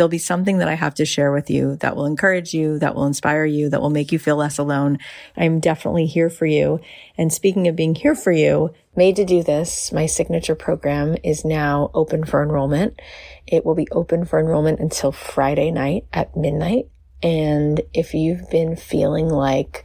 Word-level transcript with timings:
there'll 0.00 0.08
be 0.08 0.16
something 0.16 0.56
that 0.56 0.68
I 0.68 0.76
have 0.76 0.94
to 0.94 1.04
share 1.04 1.30
with 1.30 1.50
you 1.50 1.76
that 1.80 1.94
will 1.94 2.06
encourage 2.06 2.54
you, 2.54 2.78
that 2.78 2.94
will 2.94 3.04
inspire 3.04 3.44
you, 3.44 3.68
that 3.68 3.82
will 3.82 3.90
make 3.90 4.12
you 4.12 4.18
feel 4.18 4.36
less 4.36 4.56
alone. 4.56 4.98
I'm 5.36 5.60
definitely 5.60 6.06
here 6.06 6.30
for 6.30 6.46
you. 6.46 6.80
And 7.18 7.30
speaking 7.30 7.68
of 7.68 7.76
being 7.76 7.94
here 7.94 8.14
for 8.14 8.32
you, 8.32 8.70
Made 8.96 9.16
to 9.16 9.26
Do 9.26 9.42
This, 9.42 9.92
my 9.92 10.06
signature 10.06 10.54
program 10.54 11.18
is 11.22 11.44
now 11.44 11.90
open 11.92 12.24
for 12.24 12.42
enrollment. 12.42 12.98
It 13.46 13.66
will 13.66 13.74
be 13.74 13.88
open 13.92 14.24
for 14.24 14.40
enrollment 14.40 14.80
until 14.80 15.12
Friday 15.12 15.70
night 15.70 16.06
at 16.14 16.34
midnight. 16.34 16.88
And 17.22 17.82
if 17.92 18.14
you've 18.14 18.48
been 18.48 18.76
feeling 18.76 19.28
like 19.28 19.84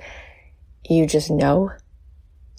you 0.89 1.07
just 1.07 1.29
know 1.29 1.73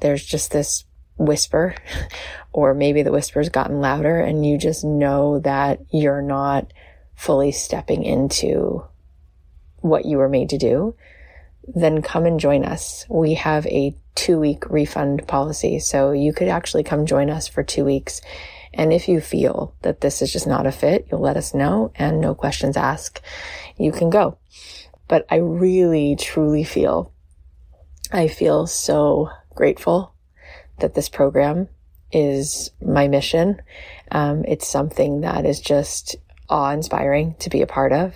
there's 0.02 0.26
just 0.26 0.50
this 0.50 0.84
whisper, 1.16 1.74
or 2.52 2.74
maybe 2.74 3.02
the 3.02 3.12
whisper's 3.12 3.48
gotten 3.48 3.80
louder 3.80 4.20
and 4.20 4.44
you 4.44 4.58
just 4.58 4.84
know 4.84 5.38
that 5.38 5.80
you're 5.90 6.20
not 6.20 6.70
fully 7.16 7.50
stepping 7.50 8.04
into 8.04 8.84
what 9.80 10.04
you 10.04 10.18
were 10.18 10.28
made 10.28 10.50
to 10.50 10.58
do, 10.58 10.94
then 11.66 12.02
come 12.02 12.26
and 12.26 12.38
join 12.38 12.64
us. 12.64 13.04
We 13.08 13.34
have 13.34 13.66
a 13.66 13.96
two 14.14 14.38
week 14.38 14.68
refund 14.70 15.26
policy. 15.26 15.78
So 15.78 16.12
you 16.12 16.32
could 16.32 16.48
actually 16.48 16.84
come 16.84 17.06
join 17.06 17.30
us 17.30 17.48
for 17.48 17.62
two 17.62 17.84
weeks. 17.84 18.20
And 18.74 18.92
if 18.92 19.08
you 19.08 19.20
feel 19.20 19.74
that 19.82 20.00
this 20.00 20.20
is 20.20 20.32
just 20.32 20.46
not 20.46 20.66
a 20.66 20.72
fit, 20.72 21.06
you'll 21.10 21.20
let 21.20 21.36
us 21.36 21.54
know 21.54 21.92
and 21.96 22.20
no 22.20 22.34
questions 22.34 22.76
asked. 22.76 23.20
You 23.78 23.90
can 23.90 24.10
go. 24.10 24.38
But 25.08 25.26
I 25.30 25.36
really, 25.36 26.16
truly 26.16 26.64
feel, 26.64 27.12
I 28.12 28.28
feel 28.28 28.66
so 28.66 29.30
grateful 29.54 30.14
that 30.78 30.94
this 30.94 31.08
program 31.08 31.68
is 32.12 32.70
my 32.82 33.08
mission. 33.08 33.62
Um, 34.10 34.44
it's 34.46 34.68
something 34.68 35.22
that 35.22 35.46
is 35.46 35.60
just 35.60 36.16
awe 36.48 36.70
inspiring 36.70 37.34
to 37.40 37.50
be 37.50 37.62
a 37.62 37.66
part 37.66 37.92
of. 37.92 38.14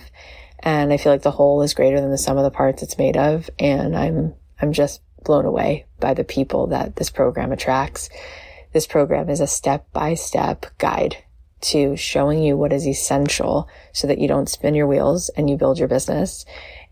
And 0.59 0.93
I 0.93 0.97
feel 0.97 1.11
like 1.11 1.23
the 1.23 1.31
whole 1.31 1.61
is 1.61 1.73
greater 1.73 1.99
than 1.99 2.11
the 2.11 2.17
sum 2.17 2.37
of 2.37 2.43
the 2.43 2.51
parts 2.51 2.83
it's 2.83 2.97
made 2.97 3.17
of. 3.17 3.49
And 3.57 3.97
I'm, 3.97 4.35
I'm 4.61 4.73
just 4.73 5.01
blown 5.23 5.45
away 5.45 5.85
by 5.99 6.13
the 6.13 6.23
people 6.23 6.67
that 6.67 6.95
this 6.95 7.09
program 7.09 7.51
attracts. 7.51 8.09
This 8.73 8.87
program 8.87 9.29
is 9.29 9.41
a 9.41 9.47
step 9.47 9.91
by 9.91 10.13
step 10.13 10.65
guide 10.77 11.17
to 11.61 11.95
showing 11.95 12.41
you 12.41 12.57
what 12.57 12.73
is 12.73 12.87
essential 12.87 13.67
so 13.91 14.07
that 14.07 14.17
you 14.17 14.27
don't 14.27 14.49
spin 14.49 14.75
your 14.75 14.87
wheels 14.87 15.29
and 15.29 15.49
you 15.49 15.57
build 15.57 15.77
your 15.77 15.87
business. 15.87 16.45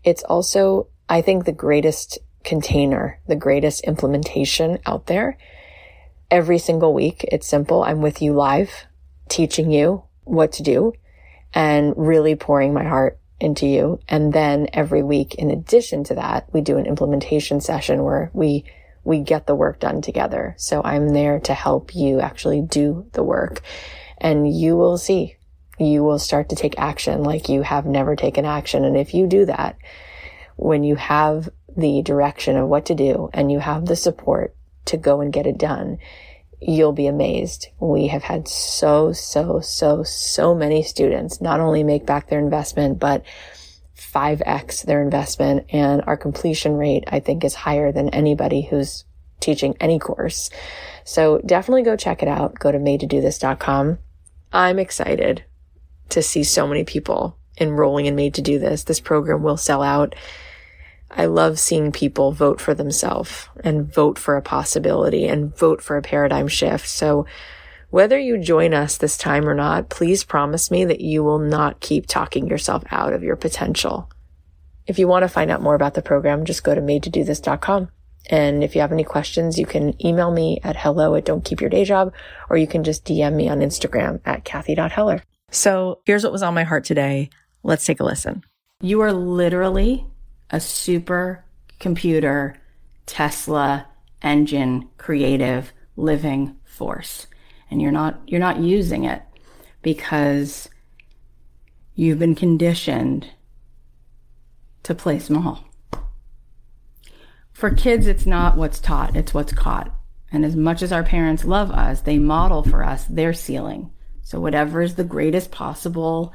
It's 0.04 0.22
also, 0.24 0.88
I 1.08 1.22
think, 1.22 1.44
the 1.44 1.52
greatest 1.52 2.18
container, 2.44 3.20
the 3.26 3.36
greatest 3.36 3.82
implementation 3.84 4.78
out 4.86 5.06
there. 5.06 5.36
Every 6.30 6.58
single 6.58 6.94
week, 6.94 7.24
it's 7.30 7.48
simple. 7.48 7.82
I'm 7.82 8.00
with 8.00 8.22
you 8.22 8.32
live, 8.32 8.70
teaching 9.28 9.70
you 9.70 10.04
what 10.24 10.52
to 10.52 10.62
do 10.62 10.92
and 11.54 11.94
really 11.96 12.34
pouring 12.36 12.72
my 12.72 12.84
heart 12.84 13.18
into 13.40 13.66
you. 13.66 13.98
And 14.08 14.32
then 14.32 14.68
every 14.72 15.02
week, 15.02 15.34
in 15.34 15.50
addition 15.50 16.04
to 16.04 16.14
that, 16.16 16.48
we 16.52 16.60
do 16.60 16.76
an 16.76 16.86
implementation 16.86 17.60
session 17.60 18.02
where 18.02 18.30
we 18.32 18.64
we 19.02 19.20
get 19.20 19.46
the 19.46 19.54
work 19.54 19.80
done 19.80 20.02
together. 20.02 20.54
So 20.58 20.82
I'm 20.84 21.14
there 21.14 21.40
to 21.40 21.54
help 21.54 21.94
you 21.94 22.20
actually 22.20 22.60
do 22.60 23.06
the 23.12 23.22
work 23.22 23.62
and 24.18 24.54
you 24.54 24.76
will 24.76 24.98
see 24.98 25.36
you 25.78 26.04
will 26.04 26.18
start 26.18 26.50
to 26.50 26.56
take 26.56 26.78
action 26.78 27.22
like 27.22 27.48
you 27.48 27.62
have 27.62 27.86
never 27.86 28.14
taken 28.14 28.44
action. 28.44 28.84
And 28.84 28.96
if 28.96 29.14
you 29.14 29.26
do 29.26 29.46
that, 29.46 29.78
when 30.56 30.84
you 30.84 30.94
have 30.96 31.48
the 31.74 32.02
direction 32.02 32.56
of 32.56 32.68
what 32.68 32.84
to 32.86 32.94
do 32.94 33.30
and 33.32 33.50
you 33.50 33.60
have 33.60 33.86
the 33.86 33.96
support 33.96 34.54
to 34.84 34.98
go 34.98 35.22
and 35.22 35.32
get 35.32 35.46
it 35.46 35.56
done, 35.56 35.96
you'll 36.60 36.92
be 36.92 37.06
amazed. 37.06 37.68
We 37.78 38.08
have 38.08 38.22
had 38.22 38.46
so, 38.48 39.12
so, 39.12 39.60
so, 39.60 40.02
so 40.02 40.54
many 40.54 40.82
students 40.82 41.40
not 41.40 41.60
only 41.60 41.82
make 41.82 42.06
back 42.06 42.28
their 42.28 42.38
investment, 42.38 42.98
but 42.98 43.24
5x 43.96 44.84
their 44.84 45.02
investment. 45.02 45.66
And 45.70 46.02
our 46.06 46.16
completion 46.16 46.74
rate, 46.74 47.04
I 47.08 47.20
think, 47.20 47.44
is 47.44 47.54
higher 47.54 47.92
than 47.92 48.10
anybody 48.10 48.62
who's 48.62 49.04
teaching 49.40 49.74
any 49.80 49.98
course. 49.98 50.50
So 51.04 51.40
definitely 51.44 51.82
go 51.82 51.96
check 51.96 52.22
it 52.22 52.28
out. 52.28 52.58
Go 52.58 52.70
to 52.70 52.78
madetodothis.com. 52.78 53.98
I'm 54.52 54.78
excited 54.78 55.44
to 56.10 56.22
see 56.22 56.44
so 56.44 56.66
many 56.66 56.84
people 56.84 57.38
enrolling 57.58 58.06
in 58.06 58.16
Made 58.16 58.34
to 58.34 58.42
Do 58.42 58.58
This. 58.58 58.84
This 58.84 59.00
program 59.00 59.42
will 59.42 59.56
sell 59.56 59.82
out. 59.82 60.14
I 61.10 61.26
love 61.26 61.58
seeing 61.58 61.92
people 61.92 62.32
vote 62.32 62.60
for 62.60 62.74
themselves 62.74 63.48
and 63.64 63.92
vote 63.92 64.18
for 64.18 64.36
a 64.36 64.42
possibility 64.42 65.26
and 65.26 65.56
vote 65.56 65.82
for 65.82 65.96
a 65.96 66.02
paradigm 66.02 66.48
shift. 66.48 66.88
So 66.88 67.26
whether 67.90 68.18
you 68.18 68.38
join 68.38 68.72
us 68.72 68.96
this 68.96 69.16
time 69.18 69.48
or 69.48 69.54
not, 69.54 69.88
please 69.88 70.22
promise 70.22 70.70
me 70.70 70.84
that 70.84 71.00
you 71.00 71.24
will 71.24 71.40
not 71.40 71.80
keep 71.80 72.06
talking 72.06 72.46
yourself 72.46 72.84
out 72.90 73.12
of 73.12 73.24
your 73.24 73.34
potential. 73.34 74.08
If 74.86 74.98
you 74.98 75.08
want 75.08 75.24
to 75.24 75.28
find 75.28 75.50
out 75.50 75.62
more 75.62 75.74
about 75.74 75.94
the 75.94 76.02
program, 76.02 76.44
just 76.44 76.62
go 76.62 76.74
to 76.74 76.80
madetodothis.com. 76.80 77.88
And 78.28 78.62
if 78.62 78.74
you 78.74 78.80
have 78.80 78.92
any 78.92 79.02
questions, 79.02 79.58
you 79.58 79.66
can 79.66 79.94
email 80.04 80.30
me 80.30 80.60
at 80.62 80.76
hello 80.76 81.16
at 81.16 81.24
don't 81.24 81.44
keep 81.44 81.60
your 81.60 81.70
day 81.70 81.84
job, 81.84 82.12
or 82.48 82.56
you 82.56 82.66
can 82.66 82.84
just 82.84 83.04
DM 83.04 83.34
me 83.34 83.48
on 83.48 83.58
Instagram 83.58 84.20
at 84.24 84.44
Cathy.Heller. 84.44 85.22
So 85.50 86.00
here's 86.06 86.22
what 86.22 86.32
was 86.32 86.42
on 86.42 86.54
my 86.54 86.64
heart 86.64 86.84
today. 86.84 87.30
Let's 87.64 87.84
take 87.84 87.98
a 87.98 88.04
listen. 88.04 88.44
You 88.80 89.00
are 89.00 89.12
literally 89.12 90.06
a 90.50 90.60
super 90.60 91.44
computer, 91.78 92.56
Tesla 93.06 93.86
engine, 94.22 94.88
creative, 94.98 95.72
living 95.96 96.56
force. 96.64 97.26
And 97.70 97.80
you're 97.80 97.92
not, 97.92 98.20
you're 98.26 98.40
not 98.40 98.60
using 98.60 99.04
it 99.04 99.22
because 99.82 100.68
you've 101.94 102.18
been 102.18 102.34
conditioned 102.34 103.28
to 104.82 104.94
play 104.94 105.18
small. 105.18 105.64
For 107.52 107.70
kids, 107.70 108.06
it's 108.06 108.26
not 108.26 108.56
what's 108.56 108.80
taught, 108.80 109.16
it's 109.16 109.34
what's 109.34 109.52
caught. 109.52 109.94
And 110.32 110.44
as 110.44 110.56
much 110.56 110.82
as 110.82 110.92
our 110.92 111.02
parents 111.02 111.44
love 111.44 111.70
us, 111.70 112.00
they 112.00 112.18
model 112.18 112.62
for 112.62 112.84
us 112.84 113.04
their 113.04 113.32
ceiling. 113.32 113.90
So, 114.22 114.40
whatever 114.40 114.80
is 114.80 114.94
the 114.94 115.04
greatest 115.04 115.50
possible 115.50 116.32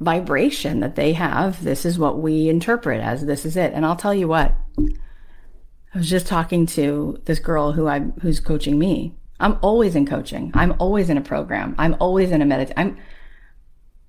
vibration 0.00 0.80
that 0.80 0.96
they 0.96 1.12
have, 1.14 1.62
this 1.64 1.84
is 1.84 1.98
what 1.98 2.18
we 2.18 2.48
interpret 2.48 3.00
as 3.00 3.26
this 3.26 3.44
is 3.44 3.56
it. 3.56 3.72
And 3.74 3.84
I'll 3.84 3.96
tell 3.96 4.14
you 4.14 4.28
what, 4.28 4.54
I 4.78 5.98
was 5.98 6.08
just 6.08 6.26
talking 6.26 6.66
to 6.66 7.20
this 7.24 7.38
girl 7.38 7.72
who 7.72 7.88
I 7.88 8.00
who's 8.20 8.40
coaching 8.40 8.78
me. 8.78 9.14
I'm 9.40 9.58
always 9.62 9.94
in 9.94 10.06
coaching. 10.06 10.50
I'm 10.54 10.74
always 10.78 11.10
in 11.10 11.16
a 11.16 11.22
program. 11.22 11.74
I'm 11.78 11.96
always 12.00 12.30
in 12.30 12.42
a 12.42 12.44
meditation. 12.44 12.78
I'm 12.78 12.98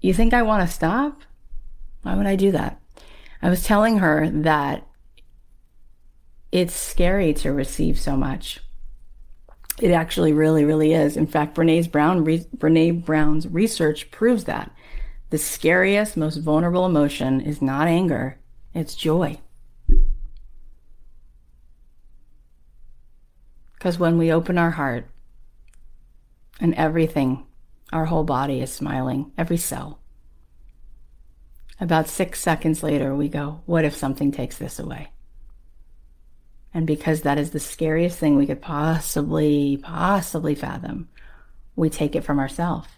you 0.01 0.13
think 0.13 0.33
I 0.33 0.43
want 0.43 0.67
to 0.67 0.73
stop? 0.73 1.23
Why 2.03 2.15
would 2.15 2.25
I 2.25 2.35
do 2.35 2.51
that? 2.51 2.79
I 3.41 3.49
was 3.49 3.63
telling 3.63 3.97
her 3.99 4.29
that 4.29 4.87
it's 6.51 6.73
scary 6.73 7.33
to 7.35 7.51
receive 7.51 7.99
so 7.99 8.15
much. 8.15 8.59
It 9.81 9.91
actually 9.91 10.33
really, 10.33 10.65
really 10.65 10.93
is. 10.93 11.15
In 11.15 11.27
fact, 11.27 11.55
Brene 11.55 11.89
Brown, 11.91 12.23
re- 12.23 12.47
Brene 12.57 13.03
Brown's 13.03 13.47
research 13.47 14.11
proves 14.11 14.45
that 14.45 14.71
the 15.29 15.37
scariest, 15.37 16.17
most 16.17 16.37
vulnerable 16.37 16.85
emotion 16.85 17.41
is 17.41 17.61
not 17.61 17.87
anger; 17.87 18.37
it's 18.73 18.95
joy. 18.95 19.39
Because 23.73 23.97
when 23.97 24.17
we 24.17 24.31
open 24.31 24.57
our 24.57 24.71
heart, 24.71 25.05
and 26.59 26.73
everything, 26.75 27.45
our 27.93 28.05
whole 28.05 28.23
body 28.23 28.61
is 28.61 28.71
smiling, 28.71 29.31
every 29.37 29.57
cell. 29.57 29.99
About 31.79 32.09
six 32.09 32.41
seconds 32.41 32.83
later, 32.83 33.15
we 33.15 33.29
go, 33.29 33.61
What 33.65 33.85
if 33.85 33.95
something 33.95 34.31
takes 34.31 34.57
this 34.57 34.79
away? 34.79 35.11
And 36.73 36.85
because 36.85 37.21
that 37.21 37.37
is 37.37 37.51
the 37.51 37.59
scariest 37.59 38.19
thing 38.19 38.35
we 38.35 38.45
could 38.45 38.61
possibly, 38.61 39.77
possibly 39.77 40.55
fathom, 40.55 41.09
we 41.75 41.89
take 41.89 42.15
it 42.15 42.23
from 42.23 42.37
ourselves. 42.37 42.89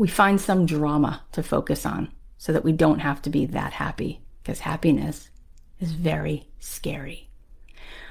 We 0.00 0.08
find 0.08 0.40
some 0.40 0.64
drama 0.64 1.24
to 1.32 1.42
focus 1.42 1.84
on 1.84 2.10
so 2.38 2.54
that 2.54 2.64
we 2.64 2.72
don't 2.72 3.00
have 3.00 3.20
to 3.20 3.28
be 3.28 3.44
that 3.44 3.74
happy 3.74 4.22
because 4.42 4.60
happiness 4.60 5.28
is 5.78 5.92
very 5.92 6.48
scary. 6.58 7.28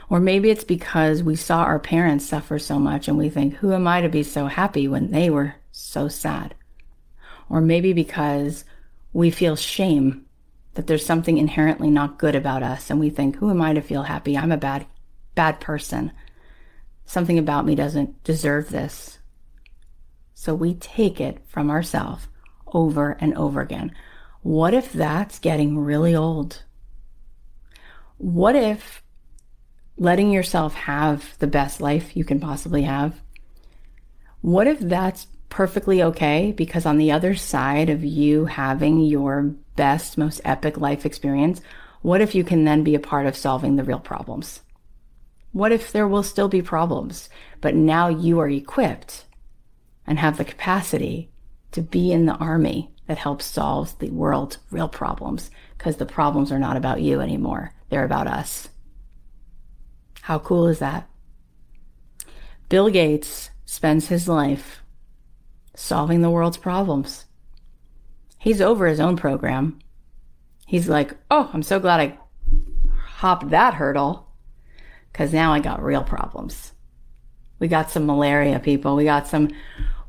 Or 0.08 0.20
maybe 0.20 0.52
it's 0.52 0.64
because 0.64 1.24
we 1.24 1.36
saw 1.36 1.64
our 1.64 1.80
parents 1.80 2.28
suffer 2.28 2.60
so 2.60 2.78
much 2.78 3.08
and 3.08 3.18
we 3.18 3.28
think, 3.28 3.56
who 3.56 3.74
am 3.74 3.88
I 3.88 4.02
to 4.02 4.08
be 4.08 4.22
so 4.22 4.46
happy 4.46 4.88
when 4.88 5.10
they 5.10 5.32
were 5.32 5.56
so 5.72 6.08
sad? 6.08 6.54
Or 7.50 7.60
maybe 7.60 7.92
because 7.92 8.66
we 9.12 9.32
feel 9.32 9.56
shame 9.56 10.28
that 10.76 10.86
there's 10.86 11.04
something 11.04 11.40
inherently 11.40 11.90
not 11.90 12.20
good 12.20 12.36
about 12.36 12.62
us 12.62 12.92
and 12.92 13.00
we 13.00 13.10
think 13.10 13.38
who 13.38 13.50
am 13.50 13.64
i 13.64 13.74
to 13.74 13.82
feel 13.82 14.04
happy 14.04 14.38
i'm 14.38 14.52
a 14.52 14.58
bad 14.58 14.86
bad 15.34 15.60
person 15.60 16.12
something 17.06 17.40
about 17.40 17.66
me 17.66 17.74
doesn't 17.74 18.24
deserve 18.24 18.70
this 18.70 19.19
so 20.40 20.56
we 20.56 20.74
take 20.74 21.20
it 21.20 21.38
from 21.50 21.70
ourselves 21.70 22.26
over 22.68 23.18
and 23.20 23.36
over 23.36 23.60
again. 23.60 23.94
What 24.42 24.74
if 24.74 24.94
that's 24.94 25.38
getting 25.38 25.78
really 25.78 26.16
old? 26.16 26.64
What 28.20 28.56
if 28.56 29.04
letting 29.98 30.32
yourself 30.32 30.76
have 30.76 31.38
the 31.40 31.48
best 31.48 31.82
life 31.82 32.16
you 32.16 32.24
can 32.24 32.40
possibly 32.40 32.84
have? 32.84 33.20
What 34.40 34.66
if 34.66 34.80
that's 34.80 35.28
perfectly 35.50 36.02
okay 36.04 36.54
because 36.54 36.86
on 36.86 36.98
the 36.98 37.12
other 37.12 37.36
side 37.36 37.90
of 37.90 38.06
you 38.06 38.46
having 38.46 39.02
your 39.02 39.42
best, 39.76 40.18
most 40.18 40.40
epic 40.46 40.78
life 40.78 41.06
experience, 41.06 41.60
what 42.02 42.22
if 42.22 42.34
you 42.34 42.46
can 42.46 42.64
then 42.64 42.86
be 42.86 42.96
a 42.96 43.00
part 43.02 43.26
of 43.26 43.36
solving 43.36 43.76
the 43.76 43.84
real 43.84 44.00
problems? 44.00 44.62
What 45.52 45.74
if 45.74 45.92
there 45.92 46.08
will 46.08 46.24
still 46.24 46.48
be 46.48 46.62
problems, 46.62 47.28
but 47.60 47.76
now 47.76 48.08
you 48.08 48.40
are 48.40 48.48
equipped 48.48 49.26
and 50.10 50.20
have 50.20 50.38
the 50.38 50.44
capacity 50.44 51.30
to 51.72 51.82
be 51.82 52.12
in 52.12 52.26
the 52.26 52.36
army 52.36 52.92
that 53.08 53.20
helps 53.20 53.46
solve 53.46 53.98
the 54.00 54.10
world's 54.10 54.58
real 54.72 54.90
problems 54.90 55.52
because 55.78 55.98
the 55.98 56.06
problems 56.06 56.52
are 56.52 56.60
not 56.60 56.76
about 56.76 57.00
you 57.00 57.22
anymore. 57.22 57.74
They're 57.90 58.04
about 58.04 58.28
us. 58.28 58.70
How 60.22 60.40
cool 60.40 60.68
is 60.68 60.80
that? 60.80 61.08
Bill 62.68 62.90
Gates 62.90 63.52
spends 63.66 64.08
his 64.08 64.28
life 64.28 64.82
solving 65.76 66.22
the 66.22 66.30
world's 66.30 66.58
problems. 66.58 67.26
He's 68.40 68.62
over 68.62 68.88
his 68.88 69.00
own 69.00 69.16
program. 69.16 69.80
He's 70.66 70.90
like, 70.90 71.16
oh, 71.30 71.52
I'm 71.54 71.64
so 71.64 71.80
glad 71.80 72.00
I 72.00 72.18
hopped 72.98 73.50
that 73.50 73.76
hurdle 73.76 74.28
because 75.12 75.34
now 75.34 75.54
I 75.54 75.60
got 75.60 75.84
real 75.84 76.04
problems. 76.04 76.74
We 77.60 77.68
got 77.68 77.92
some 77.92 78.06
malaria, 78.06 78.60
people. 78.60 78.96
We 78.96 79.04
got 79.04 79.28
some, 79.28 79.50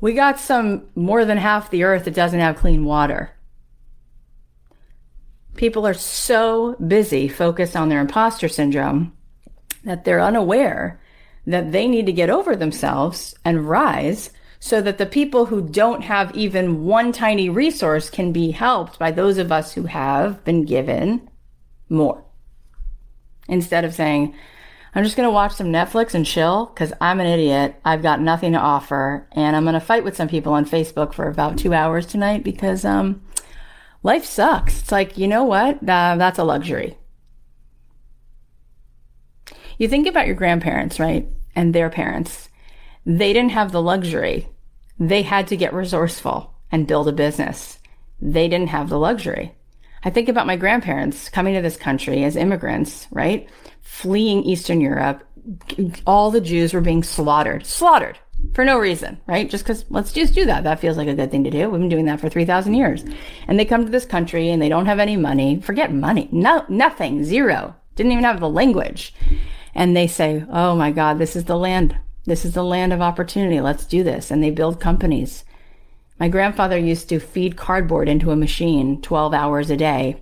we 0.01 0.13
got 0.13 0.39
some 0.39 0.89
more 0.95 1.23
than 1.23 1.37
half 1.37 1.69
the 1.69 1.83
earth 1.83 2.05
that 2.05 2.15
doesn't 2.15 2.39
have 2.39 2.57
clean 2.57 2.83
water. 2.83 3.31
People 5.55 5.85
are 5.87 5.93
so 5.93 6.75
busy 6.75 7.27
focused 7.27 7.75
on 7.75 7.89
their 7.89 8.01
imposter 8.01 8.47
syndrome 8.47 9.13
that 9.83 10.03
they're 10.03 10.21
unaware 10.21 10.99
that 11.45 11.71
they 11.71 11.87
need 11.87 12.05
to 12.05 12.13
get 12.13 12.29
over 12.29 12.55
themselves 12.55 13.35
and 13.43 13.67
rise 13.67 14.29
so 14.59 14.79
that 14.79 14.99
the 14.99 15.05
people 15.05 15.47
who 15.47 15.61
don't 15.61 16.03
have 16.03 16.35
even 16.35 16.85
one 16.85 17.11
tiny 17.11 17.49
resource 17.49 18.09
can 18.09 18.31
be 18.31 18.51
helped 18.51 18.99
by 18.99 19.09
those 19.09 19.39
of 19.39 19.51
us 19.51 19.73
who 19.73 19.85
have 19.85 20.43
been 20.43 20.65
given 20.65 21.27
more. 21.89 22.23
Instead 23.47 23.83
of 23.83 23.93
saying, 23.93 24.35
I'm 24.93 25.03
just 25.03 25.15
going 25.15 25.27
to 25.27 25.33
watch 25.33 25.53
some 25.53 25.67
Netflix 25.67 26.13
and 26.13 26.25
chill 26.25 26.65
because 26.65 26.91
I'm 26.99 27.19
an 27.19 27.27
idiot. 27.27 27.75
I've 27.85 28.01
got 28.01 28.19
nothing 28.19 28.51
to 28.51 28.59
offer. 28.59 29.27
And 29.31 29.55
I'm 29.55 29.63
going 29.63 29.73
to 29.73 29.79
fight 29.79 30.03
with 30.03 30.17
some 30.17 30.27
people 30.27 30.53
on 30.53 30.65
Facebook 30.65 31.13
for 31.13 31.29
about 31.29 31.57
two 31.57 31.73
hours 31.73 32.05
tonight 32.05 32.43
because, 32.43 32.83
um, 32.83 33.21
life 34.03 34.25
sucks. 34.25 34.81
It's 34.81 34.91
like, 34.91 35.17
you 35.17 35.27
know 35.27 35.45
what? 35.45 35.77
Uh, 35.77 36.15
that's 36.17 36.39
a 36.39 36.43
luxury. 36.43 36.97
You 39.77 39.87
think 39.87 40.07
about 40.07 40.27
your 40.27 40.35
grandparents, 40.35 40.99
right? 40.99 41.27
And 41.55 41.73
their 41.73 41.89
parents 41.89 42.49
they 43.05 43.33
didn't 43.33 43.51
have 43.51 43.71
the 43.71 43.81
luxury. 43.81 44.47
They 44.99 45.23
had 45.23 45.47
to 45.47 45.57
get 45.57 45.73
resourceful 45.73 46.53
and 46.71 46.87
build 46.87 47.07
a 47.07 47.11
business. 47.11 47.79
They 48.21 48.47
didn't 48.47 48.69
have 48.69 48.89
the 48.89 48.99
luxury. 48.99 49.55
I 50.03 50.09
think 50.09 50.29
about 50.29 50.47
my 50.47 50.55
grandparents 50.55 51.29
coming 51.29 51.53
to 51.55 51.61
this 51.61 51.77
country 51.77 52.23
as 52.23 52.35
immigrants, 52.35 53.07
right? 53.11 53.49
Fleeing 53.81 54.43
Eastern 54.43 54.81
Europe. 54.81 55.23
All 56.05 56.31
the 56.31 56.41
Jews 56.41 56.73
were 56.73 56.81
being 56.81 57.03
slaughtered, 57.03 57.65
slaughtered 57.65 58.19
for 58.53 58.65
no 58.65 58.79
reason, 58.79 59.19
right? 59.27 59.49
Just 59.49 59.63
because 59.63 59.85
let's 59.89 60.11
just 60.11 60.33
do 60.33 60.45
that. 60.45 60.63
That 60.63 60.79
feels 60.79 60.97
like 60.97 61.07
a 61.07 61.13
good 61.13 61.31
thing 61.31 61.43
to 61.43 61.49
do. 61.49 61.69
We've 61.69 61.79
been 61.79 61.89
doing 61.89 62.05
that 62.05 62.19
for 62.19 62.29
3,000 62.29 62.73
years. 62.73 63.03
And 63.47 63.59
they 63.59 63.65
come 63.65 63.85
to 63.85 63.91
this 63.91 64.05
country 64.05 64.49
and 64.49 64.61
they 64.61 64.69
don't 64.69 64.87
have 64.87 64.99
any 64.99 65.17
money. 65.17 65.61
Forget 65.61 65.93
money. 65.93 66.29
No, 66.31 66.65
nothing. 66.69 67.23
Zero. 67.23 67.75
Didn't 67.95 68.11
even 68.11 68.23
have 68.23 68.39
the 68.39 68.49
language. 68.49 69.13
And 69.73 69.95
they 69.95 70.07
say, 70.07 70.45
Oh 70.49 70.75
my 70.75 70.91
God, 70.91 71.17
this 71.17 71.35
is 71.35 71.45
the 71.45 71.57
land 71.57 71.97
this 72.25 72.45
is 72.45 72.53
the 72.53 72.63
land 72.63 72.93
of 72.93 73.01
opportunity. 73.01 73.61
Let's 73.61 73.85
do 73.85 74.03
this. 74.03 74.29
And 74.29 74.43
they 74.43 74.51
build 74.51 74.79
companies. 74.79 75.43
My 76.21 76.29
grandfather 76.29 76.77
used 76.77 77.09
to 77.09 77.19
feed 77.19 77.57
cardboard 77.57 78.07
into 78.07 78.29
a 78.29 78.35
machine 78.35 79.01
12 79.01 79.33
hours 79.33 79.71
a 79.71 79.75
day 79.75 80.21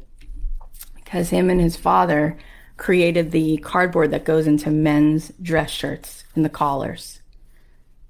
because 0.95 1.29
him 1.29 1.49
and 1.49 1.59
his 1.59 1.75
father 1.75 2.37
created 2.77 3.31
the 3.31 3.57
cardboard 3.57 4.11
that 4.11 4.23
goes 4.23 4.47
into 4.47 4.71
men's 4.71 5.33
dress 5.41 5.69
shirts 5.69 6.23
and 6.35 6.45
the 6.45 6.49
collars. 6.49 7.21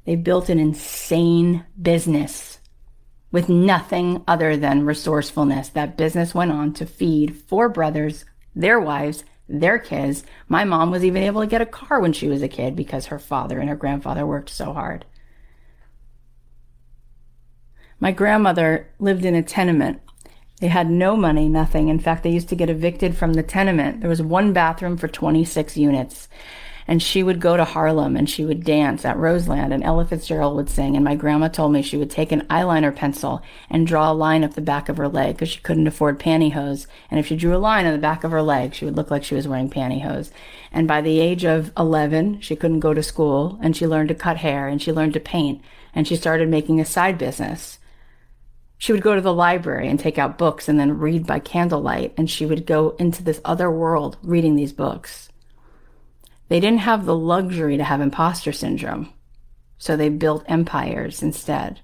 They 0.05 0.15
built 0.15 0.49
an 0.49 0.59
insane 0.59 1.65
business 1.81 2.59
with 3.31 3.49
nothing 3.49 4.23
other 4.27 4.55
than 4.55 4.85
resourcefulness. 4.85 5.69
That 5.69 5.97
business 5.97 6.35
went 6.35 6.51
on 6.51 6.73
to 6.73 6.85
feed 6.85 7.37
four 7.37 7.69
brothers, 7.69 8.23
their 8.53 8.79
wives, 8.79 9.23
their 9.47 9.79
kids. 9.79 10.23
My 10.47 10.63
mom 10.63 10.91
was 10.91 11.03
even 11.03 11.23
able 11.23 11.41
to 11.41 11.47
get 11.47 11.63
a 11.63 11.65
car 11.65 11.99
when 11.99 12.13
she 12.13 12.27
was 12.27 12.43
a 12.43 12.47
kid 12.47 12.75
because 12.75 13.07
her 13.07 13.17
father 13.17 13.57
and 13.57 13.67
her 13.67 13.75
grandfather 13.75 14.27
worked 14.27 14.51
so 14.51 14.73
hard. 14.73 15.05
My 17.99 18.11
grandmother 18.11 18.87
lived 18.99 19.25
in 19.25 19.35
a 19.35 19.43
tenement. 19.43 20.01
They 20.61 20.67
had 20.67 20.89
no 20.89 21.15
money, 21.15 21.49
nothing. 21.49 21.89
In 21.89 21.99
fact, 21.99 22.23
they 22.23 22.31
used 22.31 22.49
to 22.49 22.55
get 22.55 22.69
evicted 22.69 23.17
from 23.17 23.33
the 23.33 23.43
tenement. 23.43 24.01
There 24.01 24.09
was 24.09 24.21
one 24.21 24.53
bathroom 24.53 24.97
for 24.97 25.07
26 25.07 25.77
units 25.77 26.27
and 26.89 27.03
she 27.03 27.21
would 27.21 27.39
go 27.39 27.55
to 27.55 27.63
Harlem 27.65 28.17
and 28.17 28.27
she 28.27 28.43
would 28.43 28.63
dance 28.63 29.05
at 29.05 29.15
Roseland 29.15 29.71
and 29.71 29.83
Ella 29.83 30.05
Fitzgerald 30.05 30.55
would 30.55 30.71
sing. 30.71 30.95
And 30.95 31.05
my 31.05 31.13
grandma 31.13 31.47
told 31.47 31.71
me 31.71 31.83
she 31.83 31.97
would 31.97 32.09
take 32.09 32.31
an 32.31 32.47
eyeliner 32.49 32.95
pencil 32.95 33.43
and 33.69 33.85
draw 33.85 34.11
a 34.11 34.13
line 34.13 34.43
up 34.43 34.55
the 34.55 34.61
back 34.61 34.89
of 34.89 34.97
her 34.97 35.07
leg 35.07 35.35
because 35.35 35.49
she 35.49 35.59
couldn't 35.59 35.85
afford 35.85 36.19
pantyhose. 36.19 36.87
And 37.11 37.19
if 37.19 37.27
she 37.27 37.35
drew 37.35 37.55
a 37.55 37.59
line 37.59 37.85
on 37.85 37.91
the 37.91 37.99
back 37.99 38.23
of 38.23 38.31
her 38.31 38.41
leg, 38.41 38.73
she 38.73 38.85
would 38.85 38.95
look 38.95 39.11
like 39.11 39.23
she 39.23 39.35
was 39.35 39.47
wearing 39.47 39.69
pantyhose. 39.69 40.31
And 40.71 40.87
by 40.87 41.01
the 41.01 41.19
age 41.19 41.45
of 41.45 41.71
11, 41.77 42.41
she 42.41 42.55
couldn't 42.55 42.79
go 42.79 42.95
to 42.95 43.03
school 43.03 43.59
and 43.61 43.77
she 43.77 43.85
learned 43.85 44.09
to 44.09 44.15
cut 44.15 44.37
hair 44.37 44.67
and 44.67 44.81
she 44.81 44.91
learned 44.91 45.13
to 45.13 45.19
paint 45.19 45.61
and 45.93 46.07
she 46.07 46.15
started 46.15 46.49
making 46.49 46.79
a 46.79 46.85
side 46.85 47.19
business. 47.19 47.78
She 48.79 48.93
would 48.93 49.01
go 49.01 49.13
to 49.13 49.21
the 49.21 49.33
library 49.33 49.89
and 49.89 49.99
take 49.99 50.17
out 50.17 50.37
books 50.37 50.69
and 50.69 50.79
then 50.79 50.99
read 50.99 51.27
by 51.27 51.39
candlelight 51.39 52.13
and 52.17 52.29
she 52.29 52.45
would 52.45 52.65
go 52.65 52.91
into 52.91 53.21
this 53.21 53.41
other 53.43 53.69
world 53.69 54.17
reading 54.23 54.55
these 54.55 54.71
books. 54.71 55.29
They 56.47 56.61
didn't 56.61 56.79
have 56.79 57.05
the 57.05 57.15
luxury 57.15 57.75
to 57.75 57.83
have 57.83 57.99
imposter 57.99 58.53
syndrome, 58.53 59.13
so 59.77 59.97
they 59.97 60.07
built 60.07 60.45
empires 60.47 61.21
instead. 61.21 61.81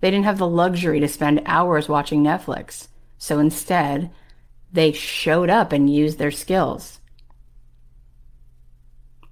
They 0.00 0.10
didn't 0.10 0.24
have 0.24 0.38
the 0.38 0.48
luxury 0.48 1.00
to 1.00 1.08
spend 1.08 1.42
hours 1.44 1.86
watching 1.86 2.22
Netflix, 2.22 2.88
so 3.18 3.38
instead, 3.38 4.10
they 4.72 4.92
showed 4.92 5.50
up 5.50 5.70
and 5.70 5.92
used 5.92 6.18
their 6.18 6.30
skills. 6.30 6.98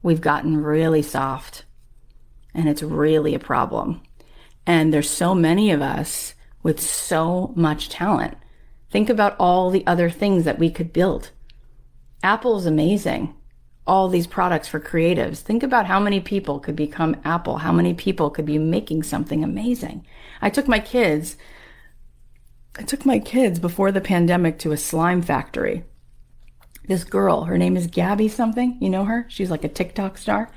We've 0.03 0.21
gotten 0.21 0.63
really 0.63 1.03
soft, 1.03 1.65
and 2.55 2.69
it's 2.69 2.83
really 2.83 3.35
a 3.35 3.39
problem. 3.39 4.03
And 4.67 4.93
there's 4.93 5.11
so 5.11 5.35
many 5.35 5.71
of 5.71 5.81
us 5.81 6.34
with 6.65 6.81
so 6.81 7.53
much 7.55 7.89
talent. 7.89 8.37
Think 8.91 9.09
about 9.09 9.37
all 9.39 9.71
the 9.71 9.87
other 9.87 10.11
things 10.11 10.43
that 10.43 10.59
we 10.59 10.71
could 10.71 10.93
build. 10.93 11.31
Apple's 12.25 12.67
amazing 12.67 13.35
all 13.87 14.09
these 14.09 14.27
products 14.27 14.69
for 14.69 14.81
creatives. 14.81 15.39
Think 15.39 15.63
about 15.63 15.87
how 15.87 16.01
many 16.01 16.21
people 16.21 16.59
could 16.59 16.77
become 16.77 17.21
Apple, 17.25 17.59
how 17.59 17.73
many 17.73 17.93
people 17.93 18.31
could 18.31 18.47
be 18.47 18.59
making 18.59 19.03
something 19.03 19.45
amazing. 19.45 20.07
I 20.41 20.51
took 20.51 20.67
my 20.67 20.79
kids, 20.79 21.37
I 22.79 22.83
took 22.83 23.05
my 23.05 23.19
kids 23.19 23.59
before 23.59 23.93
the 23.93 24.01
pandemic 24.01 24.59
to 24.61 24.73
a 24.73 24.77
slime 24.77 25.23
factory. 25.23 25.85
This 26.87 27.05
girl, 27.05 27.45
her 27.45 27.59
name 27.59 27.77
is 27.77 27.87
Gabby 27.87 28.29
something. 28.29 28.77
You 28.81 28.91
know 28.91 29.05
her? 29.05 29.27
She's 29.29 29.51
like 29.51 29.65
a 29.65 29.69
TikTok 29.69 30.19
star. 30.19 30.51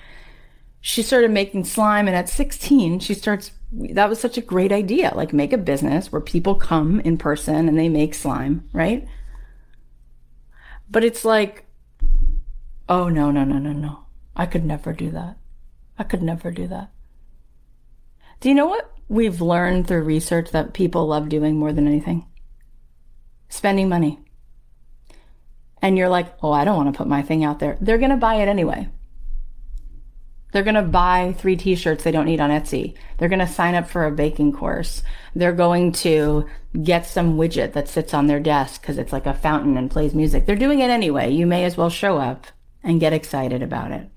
She 0.80 1.02
started 1.02 1.32
making 1.32 1.66
slime, 1.66 2.08
and 2.08 2.16
at 2.16 2.30
16, 2.30 3.00
she 3.00 3.14
starts. 3.14 3.52
That 3.72 4.08
was 4.08 4.20
such 4.20 4.38
a 4.38 4.42
great 4.42 4.72
idea. 4.72 5.12
Like, 5.14 5.34
make 5.34 5.52
a 5.52 5.58
business 5.58 6.12
where 6.12 6.22
people 6.22 6.56
come 6.56 7.02
in 7.02 7.18
person 7.18 7.68
and 7.68 7.78
they 7.78 7.90
make 7.90 8.14
slime, 8.14 8.70
right? 8.72 9.06
But 10.90 11.04
it's 11.04 11.26
like, 11.26 11.68
Oh, 12.90 13.10
no, 13.10 13.32
no, 13.32 13.44
no, 13.44 13.58
no, 13.58 13.74
no. 13.74 14.06
I 14.36 14.46
could 14.46 14.64
never 14.64 14.94
do 14.94 15.12
that. 15.12 15.38
I 16.00 16.04
could 16.04 16.22
never 16.22 16.52
do 16.52 16.68
that. 16.68 16.92
Do 18.40 18.50
you 18.50 18.56
know 18.56 18.68
what 18.68 18.94
we've 19.10 19.42
learned 19.42 19.88
through 19.88 20.04
research 20.04 20.52
that 20.52 20.74
people 20.74 21.08
love 21.08 21.28
doing 21.28 21.58
more 21.58 21.74
than 21.74 21.88
anything? 21.88 22.26
Spending 23.50 23.90
money. 23.90 24.20
And 25.82 25.98
you're 25.98 26.10
like, 26.10 26.34
oh, 26.42 26.52
I 26.52 26.64
don't 26.64 26.78
want 26.78 26.94
to 26.94 26.98
put 26.98 27.08
my 27.08 27.22
thing 27.22 27.44
out 27.44 27.60
there. 27.60 27.78
They're 27.82 27.98
going 27.98 28.12
to 28.12 28.18
buy 28.18 28.36
it 28.36 28.48
anyway. 28.48 28.90
They're 30.52 30.64
going 30.64 30.76
to 30.76 30.82
buy 30.82 31.36
three 31.38 31.56
t-shirts 31.56 32.04
they 32.04 32.12
don't 32.12 32.26
need 32.26 32.40
on 32.40 32.50
Etsy. 32.50 32.96
They're 33.18 33.30
going 33.30 33.40
to 33.40 33.48
sign 33.48 33.76
up 33.76 33.90
for 33.90 34.06
a 34.06 34.12
baking 34.12 34.54
course. 34.54 35.04
They're 35.36 35.54
going 35.54 35.92
to 35.94 36.48
get 36.82 37.06
some 37.06 37.38
widget 37.38 37.74
that 37.74 37.88
sits 37.88 38.14
on 38.14 38.28
their 38.28 38.40
desk 38.40 38.82
because 38.82 38.98
it's 38.98 39.14
like 39.14 39.26
a 39.26 39.34
fountain 39.34 39.78
and 39.78 39.92
plays 39.92 40.14
music. 40.14 40.46
They're 40.46 40.56
doing 40.56 40.80
it 40.80 40.90
anyway. 40.90 41.32
You 41.32 41.46
may 41.46 41.66
as 41.66 41.76
well 41.76 41.90
show 41.90 42.18
up 42.18 42.48
and 42.84 43.00
get 43.00 43.14
excited 43.14 43.62
about 43.62 43.92
it. 43.92 44.10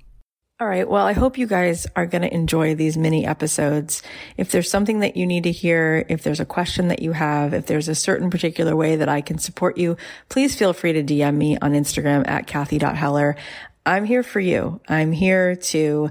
All 0.61 0.69
right. 0.69 0.87
Well, 0.87 1.07
I 1.07 1.15
hope 1.15 1.39
you 1.39 1.47
guys 1.47 1.87
are 1.97 2.05
going 2.05 2.21
to 2.21 2.35
enjoy 2.35 2.75
these 2.75 2.99
mini 2.99 3.25
episodes. 3.25 4.03
If 4.37 4.51
there's 4.51 4.71
something 4.71 5.01
that 5.01 5.17
you 5.17 5.27
need 5.27 5.45
to 5.45 5.51
hear, 5.51 6.05
if 6.11 6.23
there's 6.23 6.39
a 6.39 6.45
question 6.45 6.89
that 6.89 7.01
you 7.01 7.13
have, 7.13 7.55
if 7.55 7.65
there's 7.65 7.89
a 7.89 7.95
certain 7.95 8.29
particular 8.29 8.77
way 8.77 8.97
that 8.97 9.09
I 9.09 9.23
can 9.23 9.39
support 9.39 9.79
you, 9.79 9.97
please 10.29 10.55
feel 10.55 10.75
free 10.75 10.93
to 10.93 11.03
DM 11.03 11.37
me 11.37 11.57
on 11.63 11.73
Instagram 11.73 12.29
at 12.29 12.47
Cathy.Heller. 12.47 13.37
I'm 13.91 14.05
here 14.05 14.23
for 14.23 14.39
you. 14.39 14.81
I'm 14.87 15.11
here 15.11 15.57
to 15.57 16.11